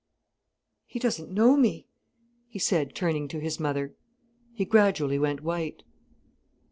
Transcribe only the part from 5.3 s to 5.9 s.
white.